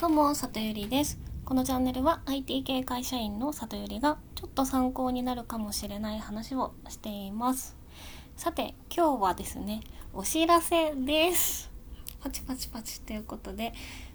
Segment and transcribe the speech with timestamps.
[0.00, 1.18] どうも、里ゆりです。
[1.44, 7.76] このチャンネルは IT 系会社員の里ゆりがちょっと参考になるかもしれない話をしています。
[8.36, 9.80] さて、今日はですね、
[10.14, 11.72] お知らせです。
[12.20, 13.72] パチパチパチということで、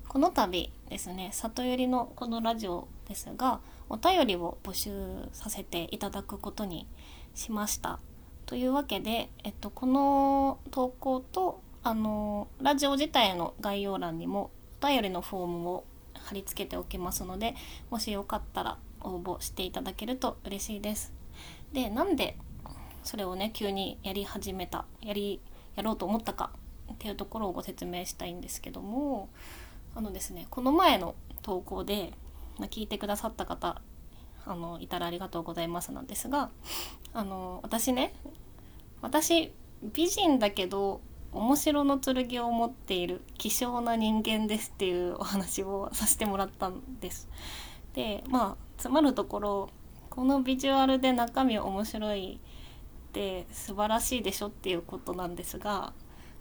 [0.08, 3.60] この度ですね、里ゆりのこのラジオですが、
[3.90, 6.88] お便りを募集させていただくことに
[7.36, 8.00] しました。
[8.46, 14.50] というわけで、えっと、この投稿と、あの、ラジオ自体の概要欄にも
[14.84, 17.56] 便りのフォームを貼り付けておきますので
[17.90, 21.14] もしよかったら応募していただけると嬉しいです。
[21.72, 22.38] でなんで
[23.04, 25.42] それをね急にやり始めたやり
[25.76, 26.52] やろうと思ったか
[26.92, 29.30] っていうところをご説明したいんですけども
[29.96, 32.14] あのですねこの前の投稿で
[32.58, 33.82] まあ聞いてくださった方
[34.46, 36.50] あのいたらありがとうございますなんですが
[37.14, 38.14] あの私ね
[39.02, 41.02] 私美人だけど
[41.34, 47.30] 面白の剣を持っている希少な人間ですっていうお話をさせてもらったんです。
[47.94, 49.70] でまあ詰まるところ
[50.10, 52.40] このビジュアルで中身面白い
[53.10, 55.94] って素晴らしいでしょっていうことなんですが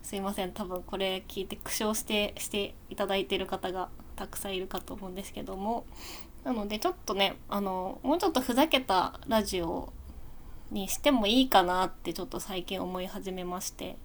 [0.02, 0.52] すいません。
[0.52, 5.84] 多分これ聞いて苦笑してしていただいている方がたくさんいるかと思うんですけども。
[6.44, 9.92] なのでちょっとねあのもうちょっとふざけたラジオ
[10.72, 13.96] にしてもいいかなってちょっと最近思い始めまして。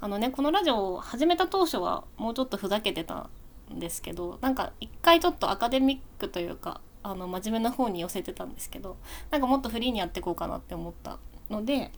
[0.00, 3.28] あのねこのラジオを始めた当初はもうちょっとふざけてた
[3.72, 8.96] んですけどなんか一回ちょっとアカデミックというかあの真面目な方に寄せてたんですけど
[9.30, 11.18] なんかもっとフリーにやっていこうかなって思った
[11.50, 11.90] ので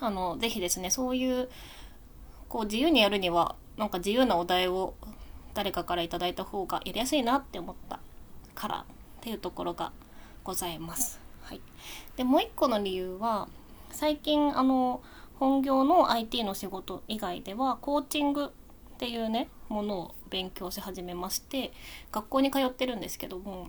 [0.00, 1.48] あのぜひですねそういう
[2.48, 4.94] こう自由にやるにはなんか自由なお題を
[5.54, 7.98] 誰かから頂いた方がやりやすいなって思った
[8.54, 8.84] からっ
[9.20, 9.92] ていうところが
[10.42, 11.20] ございます。
[11.42, 11.60] はい、
[12.16, 13.48] でもう一個の理由は
[13.90, 15.00] 最近あの
[15.38, 21.72] 本業の IT の仕事以外ではコーチングっていうねものを勉強し始めまして
[22.12, 23.68] 学校に通ってるんですけども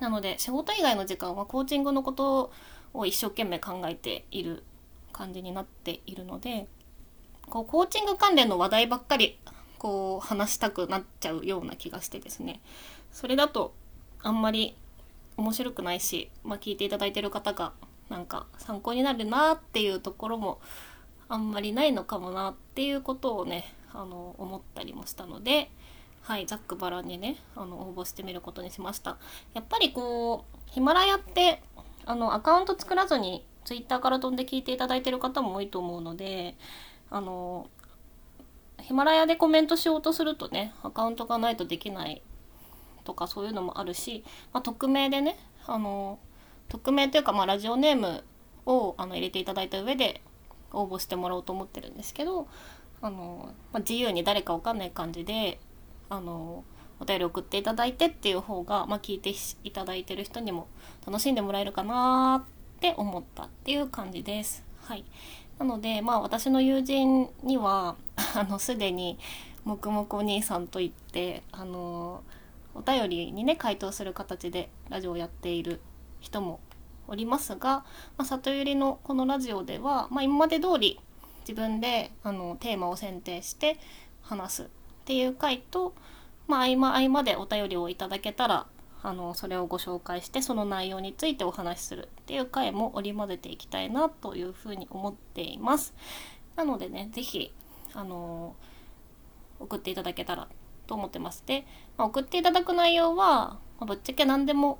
[0.00, 2.52] なので仕事以外の時間はコーチングのこと
[2.94, 4.64] を一生懸命考えている
[5.12, 6.66] 感じになっているので
[7.48, 9.38] こうコーチング関連の話題ばっかり
[9.78, 12.60] こう話したくなっちゃうような気がしてですね。
[13.12, 13.72] それだと
[14.22, 14.76] あんまり
[15.36, 17.72] 面白くないし、まあ、聞いていただいてる方が
[18.08, 20.60] なんか参考になるなっていうところも
[21.28, 25.70] あんまりないのかもなっていうことをねあの思ったりもしたので
[26.22, 29.18] はいざっくばらんにねあの応募してみることにしました。
[29.54, 31.62] やっぱりこうヒマラヤって
[32.04, 36.56] あのアカウント作らずにツイッターから飛んで聞いていただいてる方も多いと思うので
[37.10, 37.68] あの
[38.80, 42.22] ヒマラヤでコメントしようとするとねアカウントがないとできない
[43.04, 46.18] とかそういうのもあるし、まあ、匿名でねあの
[46.68, 48.24] 匿名というか、まあ、ラジオネーム
[48.66, 50.20] をあの入れていただいた上で
[50.72, 52.46] 応募してもらおうと思ってるんですけど
[53.00, 55.58] あの、まあ、自由に誰かわかんない感じで
[56.10, 56.64] あの
[57.00, 59.32] お便り送っていただいてっていう方が、まあ、聞いて
[59.64, 60.68] いただいてる人にも
[61.06, 62.44] 楽しんでもらえるかな
[62.76, 64.64] って思ったっていう感じです。
[64.82, 65.04] はい、
[65.58, 67.96] なので、まあ、私の友人には
[68.34, 69.18] あのすでに
[69.64, 72.22] もくもくお兄さんといってあの
[72.74, 75.80] お便りにね回答する形でラジオをやっている
[76.20, 76.60] 人も
[77.06, 77.84] おりますが、
[78.16, 81.00] まあ、里ゆりのこのラジオでは、まあ、今まで通り
[81.40, 83.78] 自分であのテーマを選定して
[84.22, 84.66] 話すっ
[85.06, 85.94] ていう回と、
[86.46, 88.66] まあ、合間合間でお便りをいただけたら
[89.02, 95.94] あのそれをご紹介してその内容についてお話しするっていう回も織り交ぜていきたいなというふうに思っています。
[96.56, 97.54] なのでね是非
[97.94, 98.56] あの
[99.60, 100.48] 送っていただけたら
[100.86, 104.78] と思ってますで、まあ、送っていただく内容は、まあ、ぶっちゃけ何でも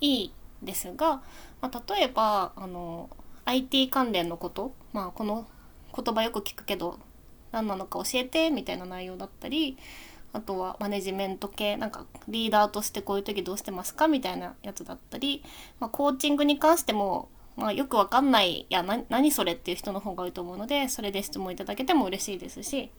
[0.00, 1.22] いいですが、
[1.60, 3.10] まあ、例えばあの
[3.44, 5.46] IT 関連のこと、まあ、この
[5.94, 6.98] 言葉よく聞くけど
[7.52, 9.76] 何なのか教えてみたいな内容だったり
[10.32, 14.08] あとはマネジメント系なんかリーダーとしてこういう時どうしてますか？
[14.08, 15.44] みたいなやつだったり、
[15.78, 22.90] まあ、コーチングに関しても、まあ、よくわかんないいや何それっていう人の方が多いと思うのでそれで質問いただけても嬉しいですし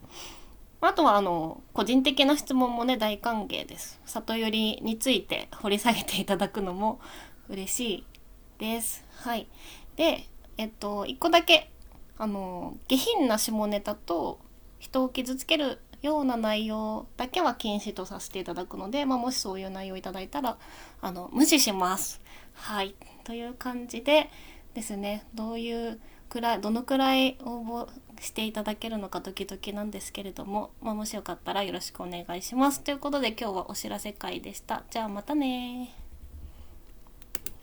[0.80, 4.00] あとはあの個人的な質問もね大歓迎です。
[4.06, 7.02] 里寄りについて掘り下げていただくのも
[7.50, 8.06] 嬉しい
[8.60, 9.06] です。
[9.18, 9.48] はい。
[9.96, 10.28] で、
[10.58, 11.70] えっと、一個だけ、
[12.18, 14.40] あの、下品な下ネタと
[14.80, 20.58] 人を傷つけるような内容だけは禁止とさせていただくので、まあ、もしそういう内容をいただいたら、
[21.02, 22.22] あの、無視します。
[22.54, 22.96] はい。
[23.24, 24.30] という感じで
[24.74, 26.00] ですね、どういう
[26.30, 27.90] くらい、どのくらい応募
[28.20, 32.82] していただけるのかドキドキなんですけれども、まあ、もしよかったらよろしくお願いします。
[32.82, 34.84] ということで今日はお知らせ会でした。
[34.90, 36.05] じゃあまたね